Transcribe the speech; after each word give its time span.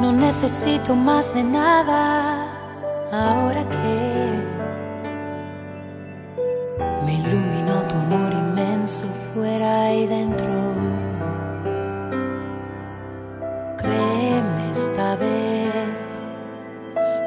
No 0.00 0.12
necesito 0.12 0.94
más 0.94 1.32
de 1.34 1.42
nada 1.42 2.46
ahora 3.10 3.66
que 3.68 4.44
me 7.04 7.14
iluminó 7.14 7.82
tu 7.88 7.94
amor 7.94 8.32
inmenso 8.32 9.04
fuera 9.32 9.92
y 9.94 10.06
dentro. 10.06 10.46
Créeme 13.78 14.70
esta 14.72 15.16
vez, 15.16 15.72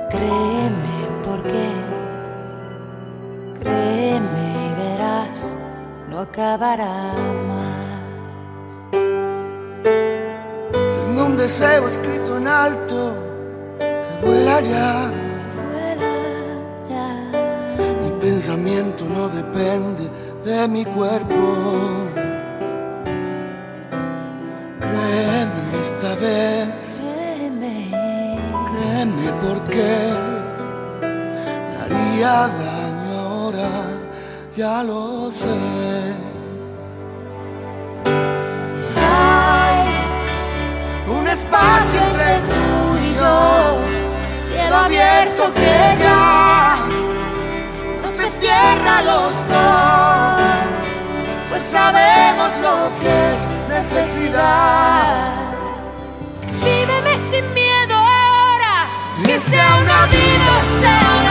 créeme 0.10 0.98
porque, 1.24 1.70
créeme 3.60 4.68
y 4.68 4.74
verás, 4.76 5.56
no 6.10 6.20
acabará 6.20 7.14
más. 7.48 7.79
Deseo 11.40 11.88
escrito 11.88 12.36
en 12.36 12.48
alto 12.48 13.16
que 13.80 14.26
vuela 14.26 14.60
ya. 14.60 15.10
Mi 18.04 18.12
pensamiento 18.20 19.06
no 19.06 19.30
depende 19.30 20.10
de 20.44 20.68
mi 20.68 20.84
cuerpo. 20.84 21.46
Créeme 24.82 25.64
esta 25.82 26.16
vez, 26.16 26.68
Créeme, 27.00 27.90
créeme 28.70 29.28
porque 29.42 29.92
me 31.02 31.76
haría 31.82 32.50
daño 32.64 33.20
ahora, 33.20 33.70
ya 34.58 34.84
lo 34.84 35.32
sé. 35.32 36.29
Espacio 41.40 42.00
entre 42.10 42.32
tú 42.52 42.98
y 42.98 43.16
yo, 43.16 43.78
cielo 44.50 44.76
abierto 44.76 45.54
que 45.54 45.98
ya 46.00 46.78
no 48.02 48.08
se 48.08 48.30
cierra 48.40 49.02
los 49.02 49.34
dos, 49.48 50.42
pues 51.50 51.64
sabemos 51.64 52.52
lo 52.66 52.76
que 53.00 53.14
es 53.32 53.40
necesidad. 53.70 55.34
víveme 56.64 57.16
sin 57.32 57.46
miedo 57.54 57.96
ahora. 57.96 58.76
Que 59.26 59.38
sea 59.40 59.72
una 59.84 60.06
vida, 60.08 60.54
sea 60.82 61.02
una 61.22 61.29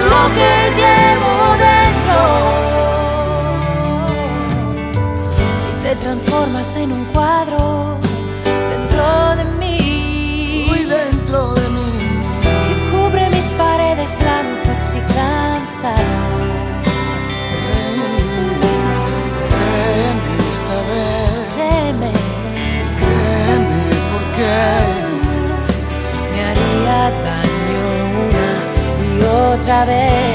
lo 0.00 0.22
que 0.36 0.52
llevo 0.80 1.32
dentro. 1.66 2.20
Y 5.68 5.72
te 5.82 5.96
transformas 5.96 6.76
en 6.76 6.92
un 6.92 7.04
cuadro 7.06 7.98
dentro 8.44 9.36
de 9.36 9.44
mí. 9.58 10.64
Muy 10.68 10.84
dentro 10.84 11.07
otra 29.78 29.84
vez. 29.84 30.27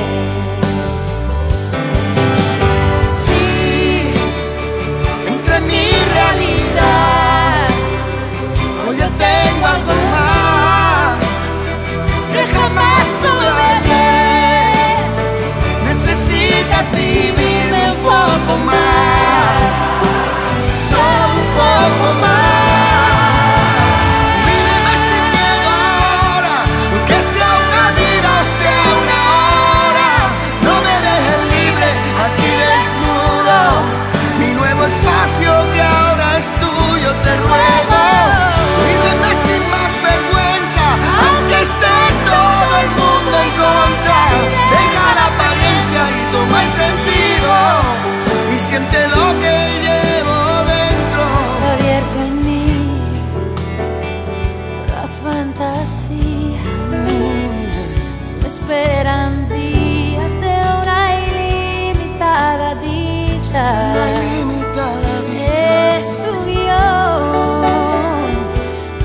La 63.53 64.09
ilimitada 64.12 65.14
dicha. 65.30 65.97
Es 66.00 66.08
tu 66.25 66.34
guion, 66.46 67.62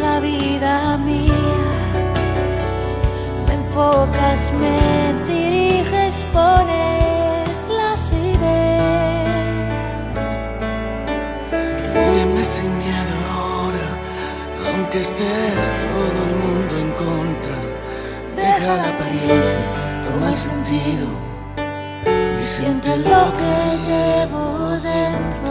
la 0.00 0.14
vida 0.20 0.96
mía. 1.04 1.66
Me 3.46 3.54
enfocas, 3.60 4.40
me 4.58 4.78
diriges, 5.30 6.24
pones 6.32 7.68
las 7.68 8.00
ideas. 8.12 9.38
Víveme 11.92 12.42
sin 12.42 12.70
miedo 12.78 13.14
ahora, 13.36 13.86
aunque 14.66 14.98
esté 15.02 15.34
todo 15.84 16.18
el 16.26 16.34
mundo 16.44 16.74
en 16.84 16.90
contra. 17.04 17.56
Deja 18.34 18.72
la 18.76 18.88
apariencia, 18.88 19.60
toma 20.02 20.26
el 20.30 20.36
sentido 20.36 21.27
siente 22.42 22.96
lo 22.98 23.32
que 23.32 23.78
llevo 23.86 24.70
dentro. 24.82 25.47